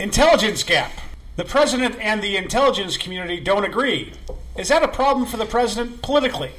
Intelligence 0.00 0.62
gap. 0.62 0.92
The 1.36 1.44
president 1.44 1.94
and 2.00 2.22
the 2.22 2.38
intelligence 2.38 2.96
community 2.96 3.38
don't 3.38 3.66
agree. 3.66 4.14
Is 4.56 4.68
that 4.68 4.82
a 4.82 4.88
problem 4.88 5.26
for 5.26 5.36
the 5.36 5.44
president 5.44 6.00
politically? 6.00 6.52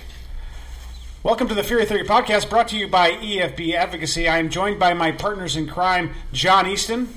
Welcome 1.23 1.47
to 1.47 1.55
the 1.55 1.63
Feehery 1.63 1.87
Theory 1.87 2.03
podcast 2.03 2.51
brought 2.51 2.67
to 2.67 2.77
you 2.77 2.87
by 2.87 3.13
EFB 3.13 3.73
Advocacy. 3.73 4.27
I 4.27 4.37
am 4.37 4.51
joined 4.51 4.77
by 4.77 4.93
my 4.93 5.11
partners 5.11 5.55
in 5.55 5.65
crime, 5.65 6.11
John 6.31 6.67
Easton 6.67 7.15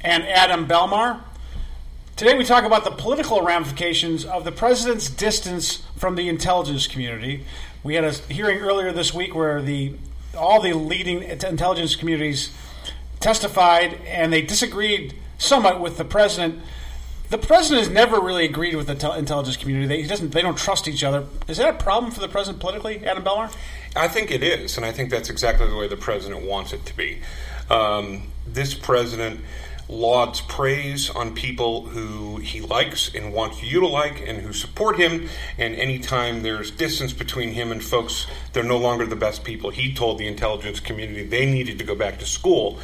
and 0.00 0.22
Adam 0.22 0.66
Belmar. 0.66 1.20
Today 2.16 2.38
we 2.38 2.44
talk 2.44 2.64
about 2.64 2.84
the 2.84 2.90
political 2.90 3.42
ramifications 3.42 4.24
of 4.24 4.44
the 4.44 4.52
president's 4.52 5.10
distance 5.10 5.82
from 5.94 6.14
the 6.14 6.26
intelligence 6.26 6.86
community. 6.86 7.44
We 7.82 7.96
had 7.96 8.04
a 8.04 8.12
hearing 8.12 8.60
earlier 8.60 8.92
this 8.92 9.12
week 9.12 9.34
where 9.34 9.60
the 9.60 9.96
all 10.34 10.62
the 10.62 10.72
leading 10.72 11.22
intelligence 11.22 11.96
communities 11.96 12.48
testified 13.20 14.00
and 14.06 14.32
they 14.32 14.40
disagreed 14.40 15.14
somewhat 15.38 15.80
with 15.80 15.98
the 15.98 16.04
president. 16.04 16.60
The 17.30 17.38
president 17.38 17.86
has 17.86 17.92
never 17.92 18.20
really 18.20 18.44
agreed 18.44 18.76
with 18.76 18.86
the 18.86 18.94
tel- 18.94 19.14
intelligence 19.14 19.56
community. 19.56 19.86
They, 19.86 20.02
he 20.02 20.08
doesn't. 20.08 20.30
They 20.30 20.42
don't 20.42 20.58
trust 20.58 20.86
each 20.86 21.02
other. 21.02 21.26
Is 21.48 21.56
that 21.56 21.68
a 21.68 21.78
problem 21.78 22.12
for 22.12 22.20
the 22.20 22.28
president 22.28 22.60
politically, 22.60 23.04
Adam 23.04 23.24
Belmar? 23.24 23.54
I 23.96 24.08
think 24.08 24.30
it 24.30 24.42
is, 24.42 24.76
and 24.76 24.84
I 24.84 24.92
think 24.92 25.10
that's 25.10 25.30
exactly 25.30 25.68
the 25.68 25.76
way 25.76 25.88
the 25.88 25.96
president 25.96 26.42
wants 26.46 26.72
it 26.72 26.84
to 26.86 26.96
be. 26.96 27.20
Um, 27.70 28.30
this 28.46 28.74
president 28.74 29.40
lauds 29.88 30.40
praise 30.40 31.10
on 31.10 31.34
people 31.34 31.86
who 31.86 32.38
he 32.38 32.60
likes 32.60 33.14
and 33.14 33.32
wants 33.32 33.62
you 33.62 33.80
to 33.80 33.86
like 33.86 34.26
and 34.26 34.40
who 34.40 34.52
support 34.52 34.96
him. 34.98 35.28
And 35.58 35.74
anytime 35.74 36.42
there's 36.42 36.70
distance 36.70 37.12
between 37.12 37.52
him 37.52 37.70
and 37.70 37.82
folks, 37.82 38.26
they're 38.52 38.62
no 38.62 38.78
longer 38.78 39.06
the 39.06 39.16
best 39.16 39.44
people. 39.44 39.70
He 39.70 39.94
told 39.94 40.18
the 40.18 40.26
intelligence 40.26 40.80
community 40.80 41.24
they 41.24 41.46
needed 41.46 41.78
to 41.78 41.84
go 41.84 41.94
back 41.94 42.18
to 42.20 42.26
school. 42.26 42.78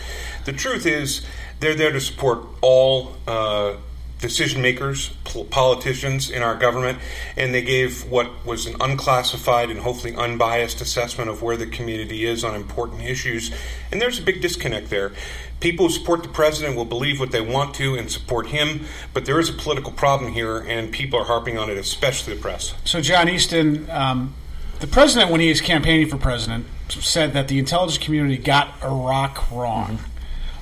The 0.45 0.53
truth 0.53 0.87
is, 0.87 1.25
they're 1.61 1.75
there 1.75 1.93
to 1.93 2.01
support 2.01 2.45
all. 2.61 3.15
Uh, 3.27 3.77
decision 4.21 4.63
makers, 4.63 5.11
politicians 5.51 6.31
in 6.31 6.43
our 6.43 6.55
government, 6.55 6.99
and 7.37 7.55
they 7.55 7.63
gave 7.63 8.05
what 8.11 8.45
was 8.45 8.67
an 8.67 8.77
unclassified 8.81 9.71
and 9.71 9.81
hopefully 9.81 10.15
unbiased 10.15 10.81
assessment 10.81 11.31
of 11.31 11.43
where 11.43 11.57
the 11.57 11.67
community 11.67 12.25
is 12.25 12.45
on 12.45 12.55
important 12.55 13.03
issues. 13.03 13.51
And 13.91 14.01
there's 14.01 14.19
a 14.19 14.23
big 14.23 14.41
disconnect 14.43 14.91
there. 14.91 15.13
People 15.61 15.89
who 15.89 15.93
support 15.93 16.23
the 16.23 16.29
president 16.29 16.77
will 16.77 16.85
believe 16.85 17.21
what 17.21 17.33
they 17.33 17.41
want 17.41 17.75
to 17.75 17.95
and 17.95 18.11
support 18.11 18.49
him, 18.49 18.87
but 19.13 19.27
there 19.27 19.39
is 19.39 19.51
a 19.51 19.53
political 19.53 19.93
problem 19.93 20.33
here, 20.33 20.59
and 20.59 20.93
people 20.93 21.19
are 21.19 21.27
harping 21.27 21.59
on 21.59 21.69
it, 21.71 21.77
especially 21.77 22.35
the 22.35 22.41
press. 22.41 22.75
So, 22.85 23.01
John 23.01 23.29
Easton, 23.29 23.89
um, 23.91 24.35
the 24.81 24.87
president, 24.87 25.31
when 25.31 25.41
he 25.41 25.51
was 25.51 25.61
campaigning 25.61 26.09
for 26.09 26.17
president, 26.17 26.67
said 26.89 27.35
that 27.35 27.49
the 27.49 27.59
intelligence 27.59 28.03
community 28.03 28.39
got 28.39 28.83
Iraq 28.83 29.51
wrong. 29.51 29.99
Mm-hmm. 29.99 30.10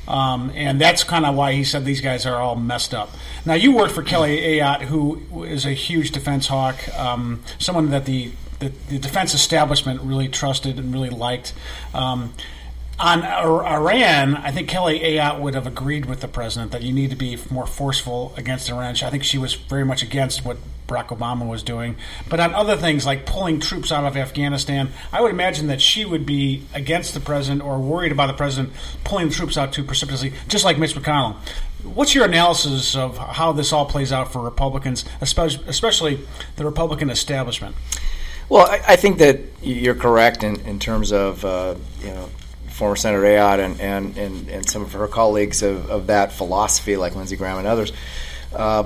Um, 0.09 0.51
and 0.55 0.81
that's 0.81 1.05
kind 1.05 1.27
of 1.27 1.35
why 1.35 1.53
he 1.53 1.63
said 1.63 1.85
these 1.85 2.01
guys 2.01 2.25
are 2.25 2.37
all 2.37 2.57
messed 2.57 2.95
up. 2.95 3.11
Now, 3.45 3.55
you 3.55 3.73
worked 3.73 3.93
for 3.95 4.03
Kelly 4.03 4.41
Ayotte, 4.41 4.83
who 4.83 5.45
is 5.45 5.67
a 5.67 5.73
huge 5.73 6.11
defense 6.13 6.47
hawk, 6.47 6.77
um, 6.99 7.43
someone 7.59 7.91
that 7.91 8.07
the, 8.07 8.33
the, 8.59 8.73
the, 8.89 8.99
defense 8.99 9.35
establishment 9.35 10.01
really 10.01 10.27
trusted 10.27 10.79
and 10.79 10.93
really 10.95 11.11
liked. 11.11 11.53
Um, 11.93 12.33
on 13.01 13.23
Iran, 13.23 14.37
I 14.37 14.51
think 14.51 14.69
Kelly 14.69 14.99
Ayotte 14.99 15.41
would 15.41 15.55
have 15.55 15.67
agreed 15.67 16.07
with 16.07 16.21
the 16.21 16.29
president 16.29 16.73
that 16.73 16.83
you 16.83 16.93
need 16.93 17.11
to 17.11 17.17
be 17.17 17.39
more 17.51 17.67
forceful 17.67 18.35
against 18.37 18.69
Iran. 18.69 18.97
I 19.03 19.11
think 19.11 19.23
she 19.23 19.39
was 19.39 19.55
very 19.55 19.85
much 19.85 20.03
against 20.03 20.45
what 20.45 20.57
Barack 20.89 21.09
Obama 21.09 21.47
was 21.47 21.63
doing. 21.63 21.97
But 22.29 22.41
on 22.41 22.55
other 22.55 22.77
things 22.77 23.07
like 23.07 23.27
pulling 23.27 23.61
troops 23.61 23.93
out 23.93 24.05
of 24.05 24.17
Afghanistan, 24.17 24.89
I 25.13 25.21
would 25.21 25.31
imagine 25.31 25.69
that 25.69 25.81
she 25.81 26.05
would 26.05 26.27
be 26.27 26.65
against 26.75 27.15
the 27.15 27.21
president 27.21 27.63
or 27.63 27.79
worried 27.79 28.11
about 28.11 28.27
the 28.27 28.33
president 28.33 28.73
pulling 29.05 29.31
troops 29.31 29.57
out 29.57 29.73
too 29.73 29.85
precipitously, 29.85 30.33
just 30.49 30.65
like 30.65 30.79
Mitch 30.79 30.95
McConnell. 30.95 31.37
What's 31.85 32.15
your 32.15 32.25
analysis 32.25 32.97
of 32.97 33.17
how 33.17 33.53
this 33.53 33.73
all 33.73 33.87
plays 33.87 34.13
out 34.13 34.33
for 34.33 34.43
Republicans, 34.43 35.05
especially 35.21 36.19
the 36.57 36.65
Republican 36.65 37.11
establishment? 37.11 37.77
Well, 38.49 38.67
I, 38.67 38.81
I 38.89 38.97
think 38.97 39.19
that 39.19 39.41
you're 39.63 39.95
correct 39.95 40.43
in, 40.43 40.57
in 40.61 40.81
terms 40.81 41.13
of 41.13 41.45
uh, 41.45 41.77
you 42.01 42.09
know 42.09 42.31
former 42.79 42.95
Senator 42.95 43.23
Ayotte 43.23 43.59
and, 43.59 43.81
and, 43.81 44.17
and, 44.17 44.49
and, 44.49 44.71
some 44.71 44.83
of 44.83 44.93
her 44.93 45.09
colleagues 45.09 45.63
of, 45.63 45.91
of 45.91 46.07
that 46.07 46.33
philosophy, 46.33 46.97
like 46.97 47.17
Lindsey 47.17 47.37
Graham 47.37 47.59
and 47.59 47.67
others, 47.67 47.93
uh, 48.55 48.85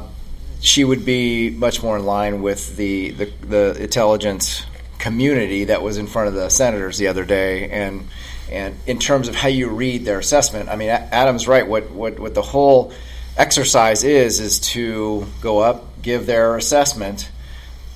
she 0.61 0.83
would 0.83 1.05
be 1.05 1.51
much 1.51 1.83
more 1.83 1.99
in 1.99 2.07
line 2.07 2.41
with 2.41 2.77
the, 2.77 3.11
the, 3.11 3.25
the, 3.43 3.83
intelligence 3.83 4.65
community 4.99 5.65
that 5.65 5.83
was 5.83 5.99
in 5.99 6.07
front 6.07 6.29
of 6.29 6.35
the 6.35 6.49
senators 6.49 6.97
the 6.97 7.09
other 7.09 7.25
day. 7.25 7.69
And, 7.69 8.09
and 8.51 8.75
in 8.87 8.99
terms 8.99 9.29
of 9.29 9.35
how 9.35 9.49
you 9.49 9.69
read 9.69 10.07
their 10.07 10.19
assessment, 10.19 10.71
I 10.71 10.77
mean, 10.77 10.89
Adam's 10.89 11.47
right. 11.47 11.67
What, 11.67 11.91
what, 11.91 12.19
what 12.19 12.35
the 12.35 12.43
whole 12.43 12.93
exercise 13.37 14.05
is, 14.05 14.41
is 14.41 14.59
to 14.61 15.27
go 15.43 15.59
up, 15.59 16.01
give 16.01 16.25
their 16.25 16.57
assessment, 16.57 17.31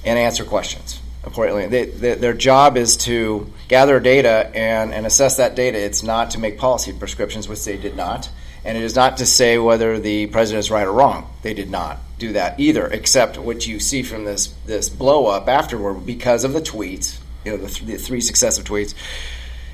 and 0.05 0.19
answer 0.19 0.45
questions 0.45 1.01
accordingly. 1.27 1.67
They, 1.67 1.85
they, 1.87 2.15
their 2.15 2.33
job 2.33 2.77
is 2.77 2.97
to 2.99 3.53
gather 3.69 4.01
data 4.01 4.51
and, 4.55 4.95
and 4.95 5.05
assess 5.05 5.37
that 5.37 5.57
data. 5.57 5.79
It's 5.79 6.03
not 6.03 6.31
to 6.31 6.39
make 6.39 6.57
policy 6.57 6.93
prescriptions, 6.93 7.49
which 7.49 7.65
they 7.65 7.77
did 7.77 7.97
not. 7.97 8.31
And 8.65 8.79
it 8.79 8.83
is 8.83 8.95
not 8.95 9.19
to 9.19 9.27
say 9.27 9.59
whether 9.59 9.99
the 9.99 10.27
president 10.29 10.61
is 10.61 10.71
right 10.71 10.87
or 10.87 10.93
wrong. 10.93 11.31
They 11.43 11.55
did 11.55 11.71
not 11.71 11.99
do 12.19 12.33
that 12.33 12.59
either, 12.59 12.87
except 12.87 13.39
what 13.39 13.67
you 13.67 13.79
see 13.79 14.03
from 14.03 14.25
this, 14.25 14.47
this 14.65 14.89
blow 14.89 15.27
up 15.27 15.49
afterward 15.49 16.07
because 16.07 16.45
of 16.45 16.53
the 16.53 16.61
tweets, 16.61 17.19
you 17.45 17.53
know, 17.53 17.59
the, 17.59 17.69
th- 17.69 17.83
the 17.83 17.97
three 17.97 18.21
successive 18.21 18.65
tweets. 18.65 18.95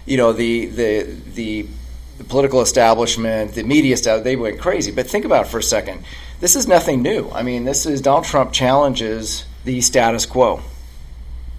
You 0.04 0.16
know, 0.16 0.32
the, 0.32 0.66
the, 0.66 1.02
the, 1.34 1.66
the 2.18 2.24
political 2.24 2.60
establishment, 2.60 3.52
the 3.54 3.62
media 3.62 3.96
they 4.20 4.36
went 4.36 4.58
crazy. 4.58 4.90
But 4.90 5.06
think 5.08 5.24
about 5.24 5.46
it 5.46 5.48
for 5.48 5.58
a 5.58 5.62
second. 5.62 6.04
This 6.40 6.56
is 6.56 6.66
nothing 6.66 7.02
new. 7.02 7.30
I 7.30 7.42
mean, 7.42 7.64
this 7.64 7.86
is 7.86 8.00
Donald 8.00 8.24
Trump 8.24 8.52
challenges 8.52 9.44
the 9.64 9.80
status 9.80 10.26
quo 10.26 10.60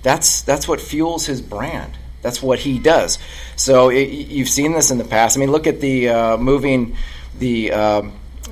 that's 0.03 0.41
that's 0.43 0.67
what 0.67 0.79
fuels 0.79 1.25
his 1.25 1.41
brand. 1.41 1.97
That's 2.21 2.41
what 2.41 2.59
he 2.59 2.79
does. 2.79 3.19
So 3.55 3.89
it, 3.89 4.09
you've 4.09 4.49
seen 4.49 4.73
this 4.73 4.91
in 4.91 4.97
the 4.97 5.03
past. 5.03 5.37
I 5.37 5.39
mean, 5.39 5.51
look 5.51 5.67
at 5.67 5.81
the 5.81 6.09
uh, 6.09 6.37
moving 6.37 6.95
the 7.37 7.71
uh, 7.71 8.01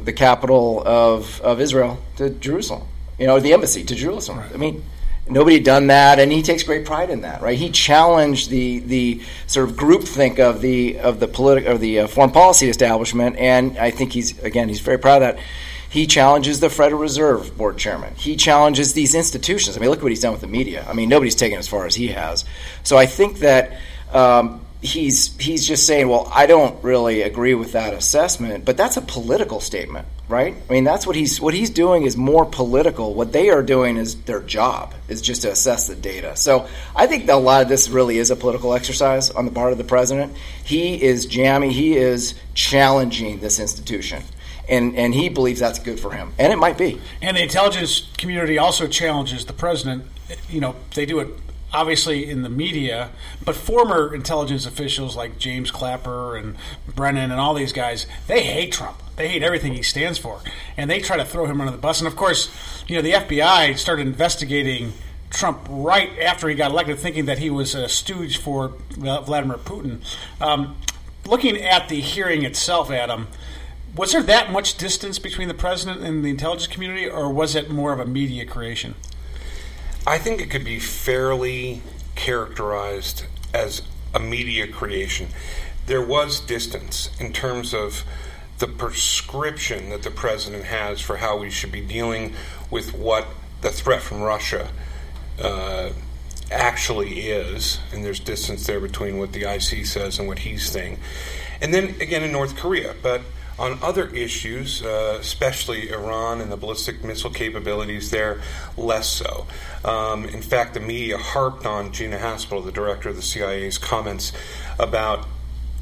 the 0.04 0.14
capital 0.14 0.82
of 0.86 1.40
of 1.42 1.62
Israel 1.62 2.00
to 2.18 2.30
Jerusalem. 2.30 2.88
You 3.20 3.28
know, 3.28 3.40
the 3.40 3.54
embassy 3.54 3.84
to 3.84 3.96
Jerusalem. 3.96 4.40
Right. 4.40 4.54
I 4.54 4.58
mean, 4.58 4.84
nobody 5.30 5.58
had 5.58 5.66
done 5.66 5.88
that, 5.88 6.20
and 6.20 6.32
he 6.32 6.42
takes 6.42 6.64
great 6.64 6.86
pride 6.86 7.10
in 7.10 7.22
that, 7.22 7.42
right? 7.42 7.58
He 7.58 7.70
challenged 7.70 8.50
the 8.50 8.80
the 8.80 9.22
sort 9.48 9.70
of 9.70 9.76
groupthink 9.76 10.40
of 10.40 10.62
the 10.62 11.00
of 11.00 11.20
the 11.20 11.28
political 11.28 11.72
of 11.72 11.80
the 11.80 12.00
uh, 12.00 12.08
foreign 12.08 12.32
policy 12.32 12.70
establishment, 12.70 13.38
and 13.38 13.78
I 13.78 13.92
think 13.92 14.14
he's 14.14 14.38
again 14.40 14.70
he's 14.70 14.80
very 14.80 15.00
proud 15.00 15.22
of 15.22 15.36
that. 15.36 15.44
He 15.92 16.08
challenges 16.08 16.62
the 16.62 16.70
Federal 16.70 17.02
Reserve 17.02 17.58
Board 17.58 17.78
chairman. 17.78 18.16
He 18.16 18.38
challenges 18.38 18.94
these 18.94 19.14
institutions. 19.14 19.76
I 19.76 19.82
mean, 19.82 19.90
look 19.90 20.02
what 20.02 20.10
he's 20.10 20.22
done 20.22 20.32
with 20.32 20.40
the 20.40 20.48
media. 20.48 20.86
I 20.88 20.94
mean, 20.94 21.10
nobody's 21.10 21.36
taken 21.36 21.60
as 21.60 21.68
far 21.68 21.86
as 21.86 21.96
he 21.96 22.08
has. 22.08 22.46
So 22.84 22.98
I 22.98 23.06
think 23.06 23.40
that 23.40 23.78
um, 24.14 24.66
he's 24.82 25.36
he's 25.38 25.68
just 25.68 25.86
saying, 25.86 26.08
well, 26.08 26.32
I 26.34 26.46
don't 26.46 26.82
really 26.82 27.24
agree 27.24 27.56
with 27.56 27.74
that 27.74 27.94
assessment, 27.94 28.64
but 28.64 28.78
that's 28.78 28.96
a 28.96 29.02
political 29.02 29.60
statement, 29.60 30.08
right? 30.30 30.56
I 30.70 30.74
mean, 30.74 30.86
that's 30.86 31.06
what 31.06 31.18
he's 31.18 31.42
what 31.42 31.54
he's 31.54 31.70
doing 31.70 32.04
is 32.04 32.16
more 32.16 32.46
political. 32.46 33.14
What 33.14 33.34
they 33.34 33.50
are 33.50 33.62
doing 33.62 33.98
is 33.98 34.16
their 34.22 34.40
job 34.40 34.94
is 35.10 35.22
just 35.22 35.42
to 35.42 35.52
assess 35.52 35.88
the 35.88 35.96
data. 35.96 36.38
So 36.38 36.70
I 36.96 37.06
think 37.06 37.30
a 37.30 37.36
lot 37.36 37.64
of 37.64 37.68
this 37.68 37.90
really 37.90 38.18
is 38.18 38.32
a 38.32 38.38
political 38.38 38.74
exercise 38.74 39.30
on 39.30 39.44
the 39.44 39.52
part 39.52 39.74
of 39.74 39.78
the 39.78 39.84
president. 39.84 40.38
He 40.64 41.04
is 41.04 41.26
jamming. 41.26 41.72
He 41.72 41.98
is 41.98 42.34
challenging 42.54 43.42
this 43.42 43.60
institution 43.60 44.24
and 44.72 44.96
and 44.96 45.14
he 45.14 45.30
believes 45.30 45.60
that's 45.60 45.78
good 45.78 46.00
for 46.00 46.14
him, 46.14 46.34
and 46.40 46.52
it 46.52 46.58
might 46.58 46.78
be. 46.78 47.00
And 47.22 47.38
the 47.38 47.44
intelligence 47.44 48.10
community 48.18 48.58
also 48.58 48.88
challenges 48.88 49.46
the 49.46 49.54
president. 49.54 50.06
You 50.50 50.62
know, 50.62 50.76
they 50.96 51.06
do 51.06 51.20
it 51.20 51.28
obviously 51.74 52.30
in 52.30 52.42
the 52.42 52.50
media, 52.50 53.10
but 53.46 53.56
former 53.56 54.14
intelligence 54.14 54.66
officials 54.66 55.16
like 55.16 55.38
James 55.38 55.72
Clapper 55.72 56.36
and 56.36 56.56
Brennan 56.96 57.32
and 57.32 57.40
all 57.40 57.54
these 57.54 57.72
guys, 57.72 58.08
they 58.28 58.44
hate 58.44 58.74
Trump. 58.74 59.02
They 59.16 59.30
hate 59.30 59.44
everything 59.44 59.74
he 59.74 59.84
stands 59.84 60.18
for, 60.18 60.42
and 60.76 60.90
they 60.90 61.00
try 61.00 61.18
to 61.18 61.26
throw 61.26 61.46
him 61.46 61.62
under 61.62 61.72
the 61.72 61.78
bus. 61.78 62.00
And 62.00 62.08
of 62.08 62.16
course, 62.16 62.50
you 62.88 62.96
know, 62.96 63.02
the 63.02 63.12
FBI 63.12 63.78
started 63.78 64.08
investigating. 64.08 64.94
Trump 65.30 65.66
right 65.70 66.20
after 66.20 66.50
he 66.50 66.56
got 66.56 66.72
elected, 66.72 67.00
thinking 67.00 67.24
that 67.24 67.38
he 67.38 67.50
was 67.50 67.74
a 67.74 67.88
stooge 67.88 68.38
for 68.38 68.74
Vladimir 68.98 69.58
Putin. 69.58 70.02
Um, 70.42 70.76
looking 71.26 71.56
at 71.56 71.88
the 71.88 72.02
hearing 72.02 72.44
itself, 72.44 72.92
Adam, 72.92 73.30
was 73.96 74.14
there 74.14 74.24
that 74.24 74.52
much 74.52 74.78
distance 74.78 75.20
between 75.20 75.48
the 75.48 75.54
president 75.54 76.02
and 76.02 76.24
the 76.24 76.30
intelligence 76.30 76.68
community, 76.68 77.10
or 77.10 77.32
was 77.32 77.56
it 77.56 77.70
more 77.70 77.92
of 77.92 78.00
a 78.00 78.06
media 78.06 78.46
creation? 78.46 78.96
I 80.08 80.18
think 80.18 80.42
it 80.42 80.50
could 80.50 80.64
be 80.64 80.80
fairly 80.80 81.82
characterized 82.16 83.26
as 83.54 83.82
a 84.14 84.20
media 84.20 84.68
creation. 84.68 85.28
There 85.88 86.02
was 86.02 86.40
distance 86.40 87.10
in 87.20 87.34
terms 87.34 87.74
of 87.74 88.04
the 88.60 88.68
prescription 88.68 89.90
that 89.90 90.04
the 90.04 90.12
president 90.12 90.66
has 90.66 91.02
for 91.02 91.18
how 91.18 91.38
we 91.38 91.50
should 91.50 91.72
be 91.72 91.82
dealing 91.82 92.34
with 92.70 92.94
what 92.94 93.28
the 93.62 93.70
threat 93.70 94.02
from 94.02 94.22
Russia 94.22 94.70
uh, 95.42 95.90
actually 96.52 97.22
is, 97.22 97.80
and 97.92 98.06
there's 98.06 98.20
distance 98.20 98.66
there 98.68 98.80
between 98.80 99.18
what 99.18 99.34
the 99.34 99.44
IC 99.44 99.86
says 99.86 100.20
and 100.20 100.28
what 100.28 100.40
he's 100.40 100.68
saying. 100.70 101.00
And 101.62 101.74
then 101.74 101.96
again 102.00 102.24
in 102.24 102.32
North 102.32 102.56
Korea, 102.56 102.96
but 103.02 103.22
On 103.62 103.78
other 103.84 104.08
issues, 104.08 104.82
uh, 104.82 105.20
especially 105.22 105.92
Iran 105.92 106.42
and 106.42 106.52
the 106.52 106.58
ballistic 106.58 107.04
missile 107.04 107.30
capabilities 107.30 108.10
there, 108.10 108.42
less 108.76 109.08
so. 109.08 109.46
Um, 109.86 110.26
in 110.26 110.42
fact, 110.42 110.74
the 110.74 110.80
media 110.80 111.20
harped 111.20 111.68
on 111.68 111.94
Gina 111.94 112.18
Haspel, 112.18 112.66
the 112.66 112.72
director 112.72 113.10
of 113.10 113.18
the 113.18 113.22
CIA's 113.22 113.78
comments 113.78 114.32
about 114.80 115.28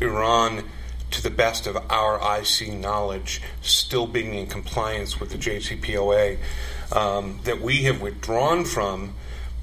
Iran 0.01 0.65
to 1.11 1.23
the 1.23 1.29
best 1.29 1.67
of 1.67 1.77
our 1.89 2.19
IC 2.39 2.73
knowledge, 2.73 3.41
still 3.61 4.07
being 4.07 4.33
in 4.33 4.47
compliance 4.47 5.21
with 5.21 5.29
the 5.29 5.37
JCPOA 5.37 6.37
um, 6.91 7.39
that 7.45 7.61
we 7.61 7.83
have 7.83 8.01
withdrawn 8.01 8.65
from, 8.65 9.13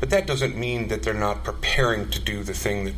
but 0.00 0.08
that 0.08 0.26
doesn't 0.26 0.56
mean 0.56 0.88
that 0.88 1.02
they're 1.02 1.12
not 1.12 1.44
preparing 1.44 2.08
to 2.08 2.18
do 2.18 2.42
the 2.42 2.54
thing 2.54 2.86
that 2.86 2.94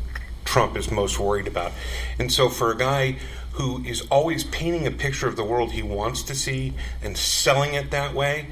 Trump 0.48 0.78
is 0.78 0.90
most 0.90 1.18
worried 1.18 1.46
about. 1.46 1.72
And 2.18 2.32
so, 2.32 2.48
for 2.48 2.72
a 2.72 2.76
guy 2.76 3.16
who 3.52 3.84
is 3.84 4.00
always 4.10 4.44
painting 4.44 4.86
a 4.86 4.90
picture 4.90 5.28
of 5.28 5.36
the 5.36 5.44
world 5.44 5.72
he 5.72 5.82
wants 5.82 6.22
to 6.22 6.34
see 6.34 6.72
and 7.02 7.18
selling 7.18 7.74
it 7.74 7.90
that 7.90 8.14
way, 8.14 8.46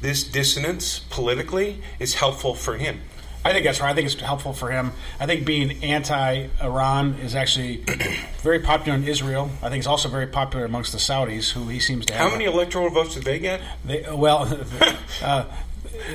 this 0.00 0.24
dissonance 0.24 1.00
politically 1.10 1.82
is 1.98 2.14
helpful 2.14 2.54
for 2.54 2.78
him. 2.78 3.02
I 3.44 3.52
think 3.52 3.64
that's 3.66 3.80
right. 3.80 3.90
I 3.90 3.94
think 3.94 4.06
it's 4.06 4.18
helpful 4.18 4.54
for 4.54 4.70
him. 4.70 4.92
I 5.20 5.26
think 5.26 5.44
being 5.44 5.84
anti-Iran 5.84 7.16
is 7.16 7.34
actually 7.34 7.84
very 8.38 8.60
popular 8.60 8.96
in 8.96 9.06
Israel. 9.06 9.50
I 9.62 9.68
think 9.68 9.80
it's 9.80 9.86
also 9.86 10.08
very 10.08 10.28
popular 10.28 10.64
amongst 10.64 10.92
the 10.92 10.98
Saudis, 10.98 11.50
who 11.50 11.68
he 11.68 11.80
seems 11.80 12.06
to 12.06 12.14
have. 12.14 12.30
How 12.30 12.32
many 12.32 12.46
electoral 12.46 12.88
votes 12.88 13.14
did 13.14 13.24
they 13.24 13.40
get? 13.40 13.60
They, 13.84 14.06
well, 14.10 14.48
uh, 15.22 15.44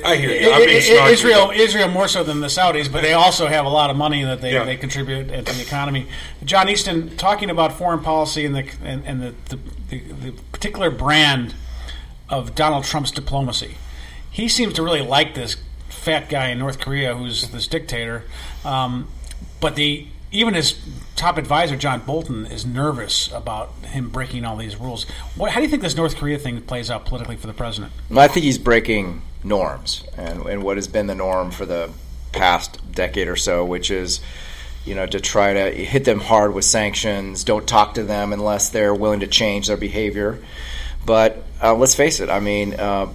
I 0.04 0.16
hear 0.16 0.30
you. 0.30 0.50
I'm 0.50 0.64
being 0.64 0.80
snarky, 0.80 1.12
Israel, 1.12 1.46
but- 1.48 1.56
Israel 1.56 1.88
more 1.88 2.08
so 2.08 2.22
than 2.24 2.40
the 2.40 2.46
Saudis, 2.48 2.90
but 2.90 3.02
they 3.02 3.12
also 3.12 3.46
have 3.46 3.64
a 3.64 3.68
lot 3.68 3.90
of 3.90 3.96
money 3.96 4.24
that 4.24 4.40
they, 4.40 4.52
Yeah. 4.52 4.64
they 4.64 4.76
contribute 4.76 5.28
to 5.28 5.42
the 5.54 5.62
economy. 5.62 6.06
John 6.44 6.68
Easton, 6.68 7.16
talking 7.16 7.50
about 7.50 7.72
foreign 7.72 8.00
policy 8.00 8.44
and 8.44 8.54
the 8.54 8.68
and, 8.84 9.04
and 9.06 9.22
the, 9.22 9.34
the, 9.48 9.58
the, 9.90 9.98
the 10.30 10.32
particular 10.52 10.90
brand 10.90 11.54
of 12.28 12.54
Donald 12.54 12.84
Trump's 12.84 13.10
diplomacy, 13.10 13.76
he 14.30 14.48
seems 14.48 14.74
to 14.74 14.82
really 14.82 15.00
like 15.02 15.34
this 15.34 15.56
fat 15.88 16.28
guy 16.28 16.48
in 16.48 16.58
North 16.58 16.78
Korea 16.78 17.14
who's 17.14 17.48
this 17.50 17.66
dictator. 17.66 18.24
Um, 18.64 19.08
but 19.60 19.74
the 19.76 20.06
even 20.30 20.54
his 20.54 20.78
top 21.16 21.38
advisor 21.38 21.74
John 21.76 22.00
Bolton 22.00 22.44
is 22.46 22.66
nervous 22.66 23.32
about 23.32 23.72
him 23.86 24.10
breaking 24.10 24.44
all 24.44 24.56
these 24.56 24.76
rules. 24.76 25.04
What, 25.36 25.52
how 25.52 25.56
do 25.60 25.64
you 25.64 25.70
think 25.70 25.82
this 25.82 25.96
North 25.96 26.16
Korea 26.16 26.38
thing 26.38 26.60
plays 26.60 26.90
out 26.90 27.06
politically 27.06 27.36
for 27.36 27.46
the 27.46 27.54
president? 27.54 27.92
Well, 28.10 28.20
I 28.20 28.28
think 28.28 28.44
he's 28.44 28.58
breaking 28.58 29.22
norms 29.44 30.04
and, 30.16 30.44
and 30.46 30.62
what 30.62 30.76
has 30.76 30.88
been 30.88 31.06
the 31.06 31.14
norm 31.14 31.50
for 31.50 31.66
the 31.66 31.90
past 32.32 32.78
decade 32.92 33.28
or 33.28 33.36
so, 33.36 33.64
which 33.64 33.90
is, 33.90 34.20
you 34.84 34.94
know, 34.94 35.06
to 35.06 35.20
try 35.20 35.52
to 35.52 35.70
hit 35.70 36.04
them 36.04 36.20
hard 36.20 36.54
with 36.54 36.64
sanctions, 36.64 37.44
don't 37.44 37.66
talk 37.66 37.94
to 37.94 38.04
them 38.04 38.32
unless 38.32 38.68
they're 38.70 38.94
willing 38.94 39.20
to 39.20 39.26
change 39.26 39.68
their 39.68 39.76
behavior. 39.76 40.38
But 41.04 41.42
uh, 41.62 41.74
let's 41.74 41.94
face 41.94 42.20
it, 42.20 42.30
I 42.30 42.40
mean, 42.40 42.74
uh, 42.74 43.12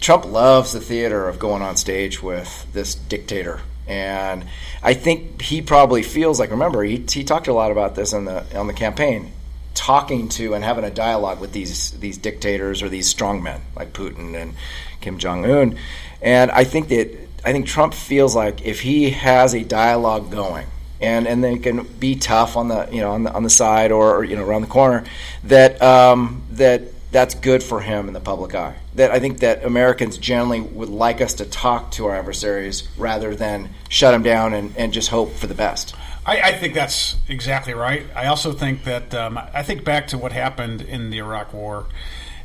Trump 0.00 0.24
loves 0.24 0.72
the 0.72 0.80
theater 0.80 1.28
of 1.28 1.38
going 1.38 1.62
on 1.62 1.76
stage 1.76 2.22
with 2.22 2.66
this 2.72 2.94
dictator. 2.94 3.60
And 3.86 4.46
I 4.82 4.94
think 4.94 5.42
he 5.42 5.60
probably 5.60 6.02
feels 6.02 6.40
like, 6.40 6.50
remember, 6.50 6.82
he, 6.82 7.04
he 7.08 7.24
talked 7.24 7.48
a 7.48 7.52
lot 7.52 7.70
about 7.70 7.94
this 7.94 8.12
on 8.12 8.24
the, 8.24 8.58
on 8.58 8.66
the 8.66 8.72
campaign 8.72 9.32
talking 9.74 10.28
to 10.30 10.54
and 10.54 10.64
having 10.64 10.84
a 10.84 10.90
dialogue 10.90 11.40
with 11.40 11.52
these 11.52 11.92
these 11.92 12.18
dictators 12.18 12.82
or 12.82 12.88
these 12.88 13.12
strongmen 13.12 13.60
like 13.76 13.92
Putin 13.92 14.34
and 14.34 14.54
Kim 15.00 15.18
Jong 15.18 15.44
Un, 15.44 15.76
and 16.20 16.50
I 16.50 16.64
think 16.64 16.88
that 16.88 17.16
I 17.44 17.52
think 17.52 17.66
Trump 17.66 17.94
feels 17.94 18.36
like 18.36 18.62
if 18.62 18.80
he 18.80 19.10
has 19.10 19.54
a 19.54 19.64
dialogue 19.64 20.30
going. 20.30 20.66
And, 21.00 21.26
and 21.26 21.42
they 21.42 21.58
can 21.58 21.82
be 21.98 22.14
tough 22.14 22.56
on 22.56 22.68
the 22.68 22.88
you 22.92 23.00
know 23.00 23.10
on 23.10 23.24
the, 23.24 23.32
on 23.32 23.42
the 23.42 23.50
side 23.50 23.90
or, 23.90 24.18
or 24.18 24.22
you 24.22 24.36
know 24.36 24.44
around 24.44 24.60
the 24.62 24.68
corner 24.68 25.02
that 25.42 25.82
um, 25.82 26.44
that 26.52 26.82
that's 27.12 27.34
good 27.34 27.62
for 27.62 27.80
him 27.80 28.08
in 28.08 28.14
the 28.14 28.20
public 28.20 28.54
eye. 28.54 28.74
That 28.94 29.10
I 29.10 29.20
think 29.20 29.40
that 29.40 29.64
Americans 29.64 30.16
generally 30.16 30.60
would 30.60 30.88
like 30.88 31.20
us 31.20 31.34
to 31.34 31.44
talk 31.44 31.92
to 31.92 32.06
our 32.06 32.16
adversaries 32.16 32.88
rather 32.96 33.36
than 33.36 33.68
shut 33.88 34.12
them 34.12 34.22
down 34.22 34.54
and, 34.54 34.74
and 34.76 34.92
just 34.92 35.10
hope 35.10 35.34
for 35.34 35.46
the 35.46 35.54
best. 35.54 35.94
I, 36.24 36.40
I 36.40 36.52
think 36.52 36.74
that's 36.74 37.16
exactly 37.28 37.74
right. 37.74 38.06
I 38.14 38.26
also 38.26 38.52
think 38.52 38.84
that 38.84 39.14
um, 39.14 39.38
I 39.38 39.62
think 39.62 39.84
back 39.84 40.06
to 40.08 40.18
what 40.18 40.32
happened 40.32 40.80
in 40.80 41.10
the 41.10 41.18
Iraq 41.18 41.52
War, 41.52 41.86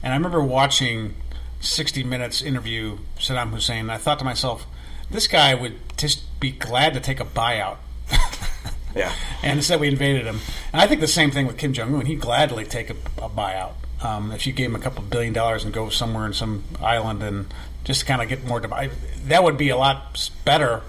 and 0.01 0.13
I 0.13 0.15
remember 0.15 0.43
watching 0.43 1.13
60 1.59 2.03
Minutes 2.03 2.41
interview 2.41 2.97
Saddam 3.17 3.49
Hussein. 3.51 3.81
And 3.81 3.91
I 3.91 3.97
thought 3.97 4.19
to 4.19 4.25
myself, 4.25 4.65
this 5.09 5.27
guy 5.27 5.53
would 5.55 5.75
just 5.97 6.39
be 6.39 6.51
glad 6.51 6.93
to 6.93 6.99
take 6.99 7.19
a 7.19 7.25
buyout. 7.25 7.77
Yeah. 8.95 9.13
And 9.43 9.59
instead, 9.59 9.79
we 9.79 9.87
invaded 9.87 10.25
him. 10.25 10.39
And 10.73 10.81
I 10.81 10.87
think 10.87 10.99
the 10.99 11.07
same 11.07 11.29
thing 11.29 11.45
with 11.45 11.57
Kim 11.57 11.71
Jong 11.71 11.93
Un. 11.93 12.07
He'd 12.07 12.19
gladly 12.19 12.65
take 12.65 12.89
a, 12.89 12.95
a 13.21 13.29
buyout 13.29 13.73
um, 14.03 14.31
if 14.31 14.47
you 14.47 14.51
gave 14.51 14.71
him 14.71 14.75
a 14.75 14.79
couple 14.79 15.03
billion 15.03 15.31
dollars 15.31 15.63
and 15.63 15.71
go 15.71 15.89
somewhere 15.89 16.25
in 16.25 16.33
some 16.33 16.63
island 16.81 17.21
and 17.21 17.53
just 17.83 18.07
kind 18.07 18.19
of 18.21 18.27
get 18.27 18.43
more. 18.43 18.59
That 18.59 19.43
would 19.43 19.55
be 19.55 19.69
a 19.69 19.77
lot 19.77 20.31
better 20.43 20.81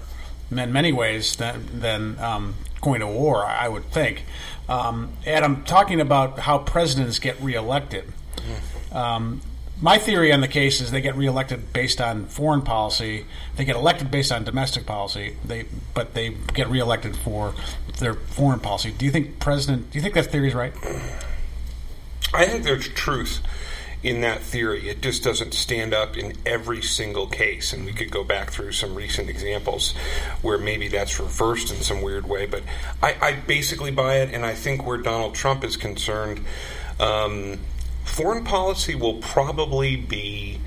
in 0.49 0.73
many 0.73 0.91
ways 0.91 1.35
than 1.35 1.79
than 1.79 2.19
um, 2.19 2.55
going 2.81 3.01
to 3.01 3.07
war. 3.07 3.45
I 3.45 3.67
would 3.67 3.85
think. 3.91 4.23
Um, 4.67 5.13
Adam, 5.25 5.63
talking 5.63 5.99
about 5.99 6.39
how 6.39 6.59
presidents 6.59 7.19
get 7.19 7.39
reelected. 7.41 8.11
Um, 8.91 9.41
my 9.81 9.97
theory 9.97 10.31
on 10.33 10.41
the 10.41 10.47
case 10.47 10.81
is 10.81 10.91
they 10.91 11.01
get 11.01 11.15
reelected 11.15 11.71
based 11.71 12.01
on 12.01 12.25
foreign 12.25 12.61
policy. 12.61 13.25
They 13.55 13.65
get 13.65 13.75
elected 13.75 14.11
based 14.11 14.31
on 14.31 14.43
domestic 14.43 14.85
policy. 14.85 15.37
They, 15.45 15.65
but 15.93 16.13
they 16.13 16.35
get 16.53 16.67
reelected 16.69 17.15
for 17.15 17.53
their 17.99 18.13
foreign 18.13 18.59
policy. 18.59 18.91
Do 18.91 19.05
you 19.05 19.11
think 19.11 19.39
president? 19.39 19.91
Do 19.91 19.97
you 19.97 20.01
think 20.01 20.15
that 20.15 20.25
theory 20.25 20.49
is 20.49 20.53
right? 20.53 20.73
I 22.33 22.45
think 22.45 22.63
there's 22.63 22.87
truth 22.89 23.41
in 24.01 24.21
that 24.21 24.41
theory. 24.41 24.89
It 24.89 25.01
just 25.01 25.23
doesn't 25.23 25.53
stand 25.53 25.93
up 25.93 26.17
in 26.17 26.33
every 26.45 26.81
single 26.81 27.27
case. 27.27 27.73
And 27.73 27.85
we 27.85 27.93
could 27.93 28.11
go 28.11 28.23
back 28.23 28.51
through 28.51 28.71
some 28.71 28.95
recent 28.95 29.29
examples 29.29 29.93
where 30.41 30.57
maybe 30.57 30.87
that's 30.87 31.19
reversed 31.19 31.71
in 31.71 31.81
some 31.81 32.01
weird 32.01 32.27
way. 32.27 32.45
But 32.45 32.63
I, 33.03 33.15
I 33.21 33.33
basically 33.33 33.91
buy 33.91 34.17
it. 34.17 34.33
And 34.33 34.45
I 34.45 34.55
think 34.55 34.85
where 34.85 34.97
Donald 34.97 35.35
Trump 35.35 35.63
is 35.63 35.75
concerned, 35.75 36.45
um, 36.99 37.59
foreign 38.05 38.43
policy 38.43 38.95
will 38.95 39.15
probably 39.15 39.95
be 39.95 40.59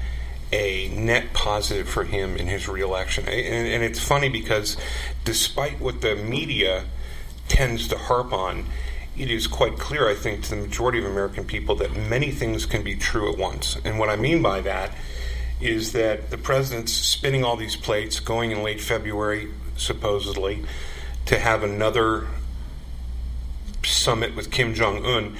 a 0.52 0.88
net 0.88 1.32
positive 1.32 1.88
for 1.88 2.04
him 2.04 2.36
in 2.36 2.46
his 2.46 2.68
reelection. 2.68 3.26
And, 3.26 3.66
and 3.66 3.82
it's 3.82 3.98
funny 3.98 4.28
because 4.28 4.76
despite 5.24 5.80
what 5.80 6.02
the 6.02 6.14
media 6.14 6.84
tends 7.48 7.88
to 7.88 7.96
harp 7.96 8.32
on, 8.32 8.66
it 9.16 9.30
is 9.30 9.46
quite 9.46 9.78
clear, 9.78 10.08
I 10.08 10.14
think, 10.14 10.44
to 10.44 10.50
the 10.50 10.56
majority 10.56 10.98
of 10.98 11.04
American 11.04 11.44
people 11.44 11.74
that 11.76 11.94
many 11.96 12.30
things 12.30 12.64
can 12.66 12.82
be 12.82 12.96
true 12.96 13.30
at 13.30 13.38
once. 13.38 13.76
And 13.84 13.98
what 13.98 14.08
I 14.08 14.16
mean 14.16 14.42
by 14.42 14.60
that 14.62 14.92
is 15.60 15.92
that 15.92 16.30
the 16.30 16.38
president's 16.38 16.92
spinning 16.92 17.44
all 17.44 17.56
these 17.56 17.76
plates, 17.76 18.20
going 18.20 18.50
in 18.50 18.62
late 18.62 18.80
February, 18.80 19.48
supposedly, 19.76 20.64
to 21.26 21.38
have 21.38 21.62
another 21.62 22.26
summit 23.84 24.34
with 24.34 24.50
Kim 24.50 24.74
Jong 24.74 25.04
un. 25.04 25.36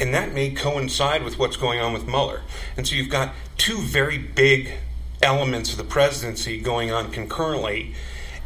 And 0.00 0.14
that 0.14 0.32
may 0.32 0.50
coincide 0.50 1.24
with 1.24 1.38
what's 1.38 1.56
going 1.56 1.80
on 1.80 1.92
with 1.92 2.06
Mueller. 2.06 2.42
And 2.76 2.86
so 2.86 2.94
you've 2.94 3.10
got 3.10 3.34
two 3.56 3.78
very 3.78 4.16
big 4.16 4.74
elements 5.20 5.72
of 5.72 5.78
the 5.78 5.84
presidency 5.84 6.60
going 6.60 6.92
on 6.92 7.10
concurrently. 7.10 7.94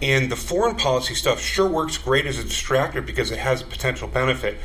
And 0.03 0.31
the 0.31 0.37
foreign 0.37 0.75
policy 0.75 1.15
stuff 1.15 1.41
sure 1.41 1.69
works 1.69 1.97
great 1.97 2.27
as 2.27 2.39
a 2.39 2.43
distractor 2.43 3.05
because 3.05 3.31
it 3.31 3.39
has 3.39 3.63
a 3.63 3.65
potential 3.65 4.09
benefit. 4.09 4.59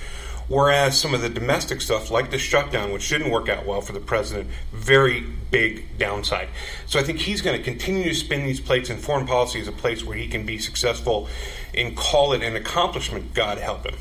Whereas 0.48 0.98
some 0.98 1.14
of 1.14 1.22
the 1.22 1.30
domestic 1.30 1.82
stuff, 1.82 2.10
like 2.10 2.32
the 2.32 2.38
shutdown, 2.38 2.92
which 2.92 3.08
didn't 3.10 3.30
work 3.30 3.50
out 3.50 3.66
well 3.66 3.82
for 3.82 3.92
the 3.92 4.00
president, 4.00 4.50
very 4.72 5.22
big 5.52 5.98
downside. 5.98 6.48
So 6.86 7.00
I 7.00 7.04
think 7.04 7.20
he's 7.20 7.42
going 7.42 7.58
to 7.58 7.64
continue 7.64 8.06
to 8.06 8.16
spin 8.16 8.46
these 8.46 8.62
plates, 8.62 8.90
and 8.90 9.00
foreign 9.00 9.28
policy 9.28 9.60
is 9.60 9.68
a 9.68 9.74
place 9.74 10.04
where 10.04 10.18
he 10.18 10.28
can 10.28 10.46
be 10.46 10.58
successful 10.58 11.28
and 11.76 11.96
call 11.96 12.32
it 12.32 12.42
an 12.42 12.56
accomplishment. 12.56 13.34
God 13.34 13.58
help 13.58 13.86
him. 13.86 13.96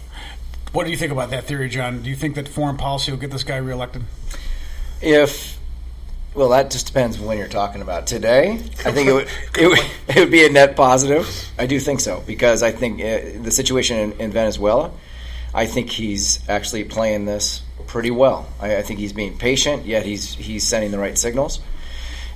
What 0.72 0.84
do 0.84 0.90
you 0.90 0.96
think 0.96 1.10
about 1.10 1.30
that 1.30 1.44
theory, 1.44 1.68
John? 1.68 2.02
Do 2.02 2.08
you 2.08 2.16
think 2.16 2.36
that 2.36 2.46
foreign 2.46 2.76
policy 2.76 3.10
will 3.10 3.18
get 3.18 3.32
this 3.32 3.44
guy 3.44 3.56
reelected? 3.56 4.04
If 5.02 5.55
well, 6.36 6.50
that 6.50 6.70
just 6.70 6.86
depends 6.86 7.18
when 7.18 7.38
you're 7.38 7.48
talking 7.48 7.80
about. 7.80 8.06
Today, 8.06 8.52
I 8.84 8.92
think 8.92 9.08
it 9.08 9.12
would 9.12 9.28
it 9.58 9.66
would, 9.68 9.78
it 10.08 10.16
would 10.20 10.30
be 10.30 10.44
a 10.44 10.50
net 10.50 10.76
positive. 10.76 11.26
I 11.58 11.66
do 11.66 11.80
think 11.80 12.00
so 12.00 12.22
because 12.26 12.62
I 12.62 12.72
think 12.72 13.00
uh, 13.00 13.42
the 13.42 13.50
situation 13.50 13.98
in, 13.98 14.20
in 14.20 14.30
Venezuela, 14.30 14.92
I 15.54 15.66
think 15.66 15.90
he's 15.90 16.46
actually 16.48 16.84
playing 16.84 17.24
this 17.24 17.62
pretty 17.86 18.10
well. 18.10 18.46
I, 18.60 18.76
I 18.76 18.82
think 18.82 19.00
he's 19.00 19.14
being 19.14 19.38
patient, 19.38 19.86
yet 19.86 20.04
he's 20.04 20.34
he's 20.34 20.66
sending 20.66 20.90
the 20.90 20.98
right 20.98 21.16
signals. 21.16 21.60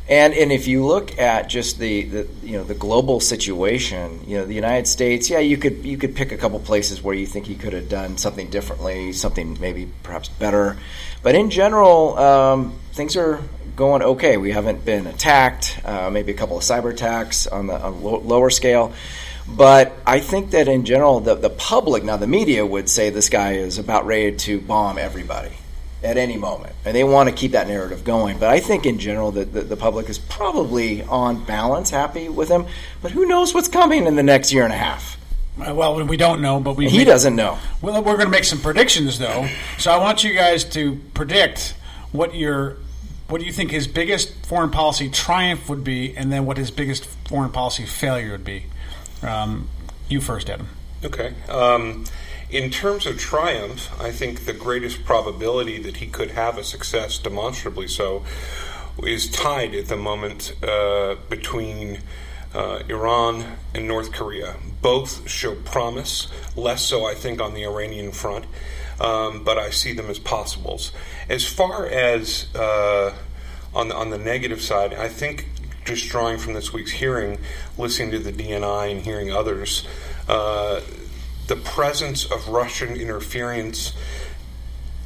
And 0.09 0.33
and 0.35 0.50
if 0.50 0.66
you 0.66 0.85
look 0.85 1.19
at 1.19 1.49
just 1.49 1.78
the, 1.78 2.02
the 2.04 2.28
you 2.42 2.57
know 2.57 2.64
the 2.64 2.75
global 2.75 3.21
situation, 3.21 4.21
you 4.26 4.38
know 4.38 4.47
the 4.47 4.54
United 4.54 4.88
States, 4.88 5.28
yeah, 5.28 5.38
you 5.38 5.59
could 5.59 5.85
you 5.85 5.99
could 5.99 6.16
pick 6.16 6.33
a 6.33 6.38
couple 6.38 6.59
places 6.59 7.02
where 7.02 7.14
you 7.14 7.26
think 7.26 7.47
he 7.47 7.54
could 7.54 7.75
have 7.75 7.88
done 7.88 8.16
something 8.16 8.49
differently, 8.49 9.12
something 9.12 9.59
maybe 9.61 9.88
perhaps 10.02 10.28
better. 10.28 10.78
But 11.23 11.35
in 11.35 11.50
general, 11.50 12.19
um, 12.19 12.78
things 12.92 13.14
are 13.16 13.40
going 13.76 14.02
okay. 14.02 14.36
We 14.36 14.52
haven't 14.52 14.84
been 14.84 15.06
attacked, 15.06 15.80
uh, 15.84 16.10
maybe 16.10 16.32
a 16.32 16.34
couple 16.34 16.56
of 16.56 16.62
cyber 16.62 16.92
attacks 16.92 17.46
on 17.46 17.66
the 17.66 17.80
on 17.80 18.02
lo- 18.02 18.20
lower 18.20 18.50
scale. 18.50 18.92
But 19.48 19.92
I 20.06 20.20
think 20.20 20.50
that 20.50 20.68
in 20.68 20.84
general, 20.84 21.20
the, 21.20 21.34
the 21.34 21.50
public, 21.50 22.04
now 22.04 22.16
the 22.16 22.26
media 22.26 22.64
would 22.64 22.88
say 22.88 23.10
this 23.10 23.28
guy 23.28 23.54
is 23.54 23.78
about 23.78 24.06
ready 24.06 24.36
to 24.36 24.60
bomb 24.60 24.98
everybody. 24.98 25.52
at 26.02 26.16
any 26.16 26.36
moment, 26.36 26.74
and 26.84 26.96
they 26.96 27.04
want 27.04 27.28
to 27.28 27.34
keep 27.34 27.52
that 27.52 27.68
narrative 27.68 28.04
going. 28.04 28.38
But 28.38 28.48
I 28.48 28.60
think 28.60 28.86
in 28.86 28.98
general 28.98 29.32
that 29.32 29.52
the, 29.52 29.60
the, 29.60 29.76
public 29.76 30.08
is 30.08 30.18
probably 30.18 31.02
on 31.02 31.44
balance 31.44 31.90
happy 31.90 32.28
with 32.28 32.48
him. 32.48 32.64
But 33.02 33.10
who 33.10 33.26
knows 33.26 33.52
what's 33.52 33.68
coming 33.68 34.06
in 34.06 34.16
the 34.16 34.22
next 34.22 34.50
year 34.50 34.64
and 34.64 34.72
a 34.72 34.78
half? 34.78 35.18
Uh, 35.60 35.74
well, 35.74 36.02
we 36.06 36.16
don't 36.16 36.40
know, 36.40 36.58
but 36.58 36.76
we 36.76 36.88
he 36.88 37.04
doesn't 37.04 37.36
know. 37.36 37.58
Well, 37.82 38.02
we're 38.02 38.16
going 38.16 38.28
to 38.28 38.30
make 38.30 38.44
some 38.44 38.60
predictions 38.60 39.18
though. 39.18 39.48
So 39.78 39.90
I 39.90 39.98
want 39.98 40.24
you 40.24 40.32
guys 40.32 40.64
to 40.64 40.96
predict 41.12 41.74
what 42.12 42.34
your 42.34 42.78
what 43.30 43.40
do 43.40 43.46
you 43.46 43.52
think 43.52 43.70
his 43.70 43.87
biggest 43.87 44.46
foreign 44.46 44.70
policy 44.70 45.08
triumph 45.08 45.68
would 45.68 45.84
be, 45.84 46.16
and 46.16 46.32
then 46.32 46.44
what 46.46 46.56
his 46.56 46.70
biggest 46.70 47.06
foreign 47.28 47.50
policy 47.50 47.87
failure 47.87 48.32
would 48.32 48.44
be. 48.44 48.66
Um, 49.22 49.68
you 50.08 50.20
first, 50.20 50.50
Adam. 50.50 50.68
Okay. 51.04 51.34
Um, 51.49 52.04
in 52.50 52.70
terms 52.70 53.06
of 53.06 53.18
triumph, 53.18 53.88
I 54.00 54.10
think 54.10 54.44
the 54.44 54.52
greatest 54.52 55.04
probability 55.04 55.80
that 55.82 55.99
he 55.99 56.08
could 56.08 56.32
have 56.32 56.58
a 56.58 56.64
success, 56.64 57.18
demonstrably 57.18 57.87
so, 57.87 58.25
is 59.04 59.30
tied 59.30 59.75
at 59.75 59.87
the 59.87 59.96
moment 59.96 60.52
uh, 60.62 61.14
between 61.28 62.00
uh, 62.52 62.82
Iran 62.88 63.56
and 63.72 63.87
North 63.87 64.12
Korea. 64.12 64.56
Both 64.82 65.28
show 65.28 65.54
promise, 65.54 66.26
less 66.56 66.84
so, 66.84 67.06
I 67.06 67.14
think, 67.14 67.40
on 67.40 67.54
the 67.54 67.64
Iranian 67.64 68.10
front, 68.10 68.46
um, 69.00 69.42
but 69.45 69.59
I 69.59 69.71
see 69.71 69.92
them 69.92 70.11
as 70.11 70.19
possibles. 70.19 70.92
As 71.28 71.47
far 71.47 71.87
as 71.87 72.47
uh, 72.54 73.14
on, 73.75 73.88
the, 73.88 73.95
on 73.95 74.11
the 74.11 74.19
negative 74.19 74.61
side, 74.61 74.95
I 74.95 75.09
think 75.09 75.49
just 75.85 76.09
drawing 76.09 76.38
from 76.38 76.52
this 76.52 76.73
week's 76.73 76.92
hearing, 76.92 77.38
listening 77.78 78.11
to 78.12 78.19
the 78.19 78.33
DNI 78.33 78.90
and 78.90 79.00
hearing 79.00 79.33
others, 79.33 79.87
uh, 80.28 80.80
the 81.47 81.57
presence 81.57 82.30
of 82.30 82.49
Russian 82.49 82.97
interference 82.97 83.92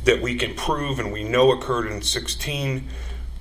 that 0.05 0.21
we 0.21 0.35
can 0.35 0.55
prove 0.55 0.99
and 0.99 1.13
we 1.13 1.25
know 1.25 1.53
occurred 1.53 1.87
in 1.87 2.03
16. 2.03 2.89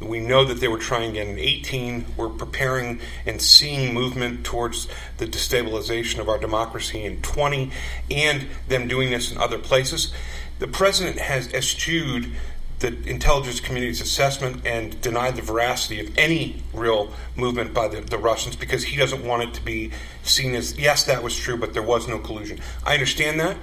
We 0.04 0.20
know 0.20 0.44
that 0.46 0.60
they 0.60 0.68
were 0.68 0.78
trying 0.78 1.12
again 1.12 1.28
in 1.28 1.40
18. 1.40 2.06
We're 2.18 2.30
preparing 2.30 3.00
and 3.26 3.42
seeing 3.42 3.94
movement 3.94 4.46
towards 4.46 4.88
the 5.18 5.26
destabilization 5.26 6.20
of 6.20 6.30
our 6.30 6.38
democracy 6.38 7.04
in 7.04 7.22
20 7.22 7.72
and 8.12 8.48
them 8.68 8.88
doing 8.88 9.12
this 9.12 9.32
in 9.32 9.38
other 9.38 9.58
places. 9.58 10.14
The 10.60 10.68
president 10.68 11.20
has 11.20 11.54
eschewed 11.54 12.32
the 12.80 13.10
intelligence 13.10 13.62
community's 13.62 14.02
assessment 14.02 14.66
and 14.66 15.00
denied 15.00 15.38
the 15.38 15.42
veracity 15.42 16.02
of 16.02 16.18
any 16.18 16.62
real 16.74 17.14
movement 17.36 17.74
by 17.74 17.88
the, 17.88 18.02
the, 18.02 18.18
Russians 18.18 18.58
because 18.58 18.84
he 18.84 18.98
doesn't 18.98 19.26
want 19.26 19.42
it 19.42 19.54
to 19.54 19.62
be 19.62 19.92
seen 20.24 20.54
as, 20.54 20.78
yes, 20.78 21.06
that 21.06 21.24
was 21.24 21.38
true, 21.38 21.56
but 21.56 21.74
there 21.74 21.82
was 21.82 22.10
no 22.10 22.20
collusion. 22.20 22.60
I 22.86 22.94
understand 22.94 23.40
that. 23.40 23.56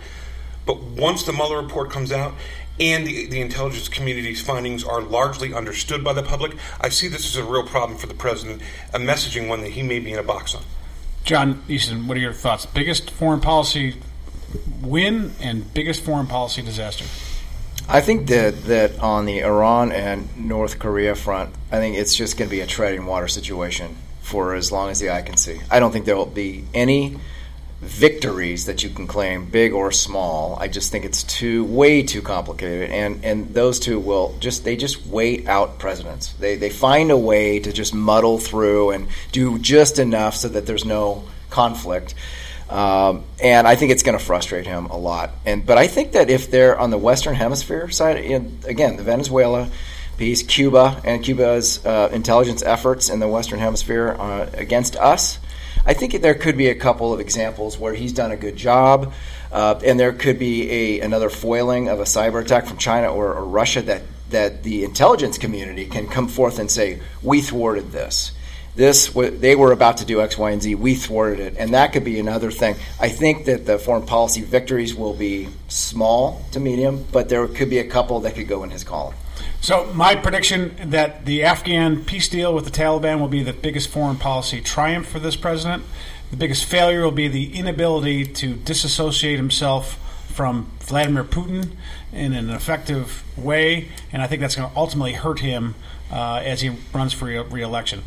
But 0.65 0.83
once 0.83 1.25
the 1.25 1.33
Mueller 1.33 1.61
report 1.61 1.91
comes 1.91 2.13
out 2.13 2.35
and 2.81 3.07
the, 3.07 3.27
the 3.27 3.41
intelligence 3.41 3.89
community's 3.89 4.41
findings 4.41 4.83
are 4.83 5.03
largely 5.03 5.53
understood 5.53 6.03
by 6.03 6.15
the 6.15 6.23
public, 6.23 6.57
I 6.81 6.89
see 6.89 7.09
this 7.09 7.27
as 7.27 7.37
a 7.37 7.45
real 7.45 7.63
problem 7.63 7.99
for 7.99 8.07
the 8.07 8.15
president, 8.15 8.63
a 8.95 8.99
messaging 8.99 9.49
one 9.49 9.61
that 9.61 9.73
he 9.73 9.83
may 9.83 9.99
be 9.99 10.13
in 10.13 10.19
a 10.19 10.23
box 10.23 10.55
on. 10.55 10.63
John 11.23 11.63
Easton, 11.69 12.09
what 12.09 12.17
are 12.17 12.21
your 12.21 12.33
thoughts? 12.33 12.65
Biggest 12.65 13.11
foreign 13.11 13.41
policy 13.41 13.97
win 14.83 15.33
and 15.41 15.73
biggest 15.75 16.03
foreign 16.03 16.27
policy 16.27 16.63
disaster? 16.63 17.05
I 17.89 18.01
think 18.01 18.29
that, 18.29 18.65
that 18.65 18.99
on 19.01 19.27
the 19.27 19.41
Iran 19.41 19.93
and 19.93 20.29
North 20.37 20.79
Korea 20.79 21.15
front, 21.15 21.55
I 21.71 21.77
think 21.77 21.97
it's 21.97 22.15
just 22.15 22.39
going 22.39 22.49
to 22.49 22.51
be 22.51 22.61
a 22.61 22.67
treading 22.67 23.05
water 23.05 23.29
situation 23.29 23.97
for 24.23 24.55
as 24.55 24.73
long 24.73 24.91
as 24.91 25.01
the 25.01 25.11
eye 25.11 25.23
can 25.23 25.37
see. 25.37 25.61
I 25.71 25.81
don't 25.81 25.93
think 25.93 26.07
there 26.07 26.17
will 26.17 26.25
be 26.25 26.65
any 26.73 27.19
victories 27.81 28.67
that 28.67 28.83
you 28.83 28.91
can 28.91 29.07
claim, 29.07 29.47
big 29.47 29.73
or 29.73 29.91
small. 29.91 30.57
I 30.61 30.69
just 30.69 30.93
think 30.93 31.05
it's 31.05 31.23
too 31.23 31.65
way 31.65 32.03
too 32.03 32.21
complicated, 32.21 32.91
and 32.91 33.25
and 33.25 33.55
those 33.55 33.81
two 33.81 33.99
will 33.99 34.37
just 34.39 34.65
they 34.65 34.77
just 34.77 35.07
wait 35.07 35.49
out 35.49 35.79
presidents. 35.79 36.33
They 36.35 36.57
they 36.57 36.71
find 36.71 37.11
a 37.11 37.17
way 37.17 37.59
to 37.59 37.73
just 37.73 37.95
muddle 37.95 38.39
through 38.39 38.91
and 38.91 39.09
do 39.33 39.59
just 39.59 39.99
enough 39.99 40.37
so 40.37 40.49
that 40.49 40.67
there's 40.67 40.85
no 40.85 41.25
conflict. 41.49 42.15
Um, 42.69 43.25
and 43.43 43.67
I 43.67 43.75
think 43.75 43.91
it's 43.91 44.05
going 44.05 44.17
to 44.17 44.25
frustrate 44.25 44.65
him 44.67 44.87
a 44.87 44.97
lot. 44.97 45.31
And 45.45 45.67
but 45.67 45.79
I 45.79 45.89
think 45.89 46.13
that 46.13 46.31
if 46.31 46.51
they're 46.51 46.79
on 46.79 46.91
the 46.91 46.99
Western 46.99 47.35
Hemisphere 47.35 47.89
side, 47.89 48.19
in, 48.19 48.59
again, 48.65 48.97
the 48.97 49.03
Venezuela 49.03 49.69
piece, 50.19 50.43
Cuba, 50.43 51.01
and 51.03 51.25
Cuba's 51.25 51.85
uh, 51.85 52.11
intelligence 52.13 52.63
efforts 52.63 53.09
in 53.09 53.21
the 53.21 53.27
Western 53.27 53.59
Hemisphere 53.59 54.17
uh, 54.19 54.51
against 54.53 54.95
us, 54.97 55.39
I 55.87 55.95
think 55.95 56.21
there 56.21 56.35
could 56.35 56.57
be 56.57 56.69
a 56.69 56.75
couple 56.75 57.13
of 57.13 57.21
examples 57.21 57.79
where 57.79 57.95
he's 57.95 58.13
done 58.13 58.31
a 58.31 58.37
good 58.37 58.57
job, 58.57 59.13
uh, 59.51 59.81
and 59.85 59.99
there 59.99 60.13
could 60.13 60.39
be 60.39 60.71
a 60.71 61.01
another 61.01 61.31
foiling 61.31 61.89
of 61.89 62.01
a 62.01 62.05
cyber 62.05 62.43
attack 62.43 62.67
from 62.67 62.77
China 62.77 63.13
or, 63.13 63.35
or 63.35 63.45
Russia 63.45 63.83
that 63.83 64.03
that 64.31 64.63
the 64.63 64.85
intelligence 64.85 65.39
community 65.39 65.87
can 65.87 66.07
come 66.07 66.29
forth 66.29 66.59
and 66.59 66.71
say 66.71 67.01
we 67.23 67.41
thwarted 67.41 67.91
this 67.93 68.33
this 68.77 69.09
they 69.09 69.57
were 69.57 69.73
about 69.73 69.99
to 69.99 70.05
do 70.05 70.21
X, 70.21 70.39
Y, 70.39 70.51
and 70.51 70.63
Z. 70.63 70.75
We 70.77 70.95
thwarted 70.95 71.41
it, 71.41 71.57
and 71.59 71.75
that 71.75 71.93
could 71.93 72.05
be 72.05 72.19
another 72.19 72.51
thing. 72.51 72.77
I 73.01 73.09
think 73.09 73.47
that 73.47 73.67
the 73.67 73.79
foreign 73.79 74.07
policy 74.07 74.43
victories 74.43 74.95
will 74.95 75.15
be 75.15 75.49
small 75.69 76.43
to 76.53 76.61
medium, 76.61 77.05
but 77.13 77.29
there 77.29 77.47
could 77.49 77.69
be 77.69 77.79
a 77.79 77.85
couple 77.85 78.21
that 78.21 78.35
could 78.37 78.49
go 78.49 78.63
in 78.63 78.71
his 78.71 78.85
column. 78.85 79.15
So 79.61 79.93
my 79.93 80.17
prediction 80.17 80.75
that 80.91 81.27
the 81.27 81.45
Afghan 81.45 82.05
peace 82.05 82.29
deal 82.29 82.55
with 82.55 82.65
the 82.65 82.71
Taliban 82.71 83.21
will 83.21 83.29
be 83.29 83.43
the 83.43 83.53
biggest 83.53 83.91
foreign 83.91 84.17
policy 84.17 84.61
triumph 84.63 85.07
for 85.07 85.19
this 85.19 85.37
president. 85.37 85.85
The 86.31 86.37
biggest 86.39 86.65
failure 86.65 87.03
will 87.03 87.11
be 87.11 87.29
the 87.29 87.55
inability 87.55 88.25
to 88.25 88.55
disassociate 88.55 89.37
himself 89.37 89.99
from 90.33 90.71
Vladimir 90.81 91.25
Putin 91.25 91.73
in 92.13 92.33
an 92.33 92.49
effective 92.49 93.23
way, 93.37 93.89
and 94.13 94.23
I 94.23 94.27
think 94.27 94.41
that's 94.41 94.57
going 94.57 94.71
to 94.71 94.77
ultimately 94.77 95.13
hurt 95.13 95.41
him 95.41 95.75
uh, 96.11 96.41
as 96.43 96.63
he 96.63 96.77
runs 96.95 97.13
for 97.13 97.27
re-election. 97.27 98.05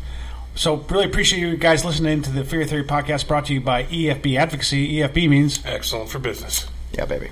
So, 0.56 0.76
really 0.88 1.06
appreciate 1.06 1.40
you 1.40 1.56
guys 1.56 1.84
listening 1.84 2.22
to 2.22 2.30
the 2.30 2.42
Feehery 2.42 2.68
Theory 2.68 2.84
podcast 2.84 3.28
brought 3.28 3.46
to 3.46 3.54
you 3.54 3.60
by 3.60 3.84
EFB 3.84 4.36
Advocacy. 4.36 4.94
EFB 4.94 5.28
means 5.28 5.64
excellent 5.64 6.10
for 6.10 6.18
business. 6.18 6.66
Yeah, 6.92 7.06
baby. 7.06 7.30